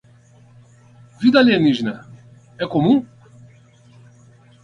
[1.21, 1.95] Vida alienígena
[2.57, 2.97] é comum?